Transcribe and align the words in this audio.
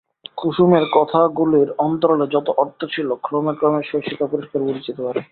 কুসুমের 0.37 0.85
কথাগুলির 0.93 1.69
অন্তরালে 1.79 2.25
যত 2.31 2.47
অর্থ 2.57 2.79
ছিল 2.93 3.09
ক্রমে 3.23 3.53
ক্রমে 3.55 3.81
শশী 3.83 4.13
তা 4.15 4.25
পরিষ্কার 4.27 4.59
বুঝিতে 4.67 5.01
পারে। 5.01 5.21